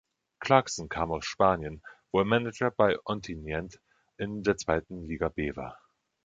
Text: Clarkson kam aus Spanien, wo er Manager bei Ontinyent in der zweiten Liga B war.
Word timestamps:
Clarkson 0.39 0.89
kam 0.89 1.11
aus 1.11 1.27
Spanien, 1.27 1.83
wo 2.11 2.17
er 2.21 2.25
Manager 2.25 2.71
bei 2.71 2.97
Ontinyent 3.05 3.79
in 4.17 4.41
der 4.41 4.57
zweiten 4.57 5.03
Liga 5.05 5.29
B 5.29 5.55
war. 5.55 5.79